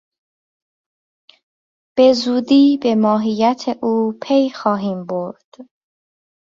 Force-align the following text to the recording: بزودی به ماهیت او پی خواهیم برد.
بزودی 1.99 2.79
به 2.81 2.95
ماهیت 2.95 3.61
او 3.81 4.19
پی 4.21 4.49
خواهیم 4.49 5.05
برد. 5.05 5.55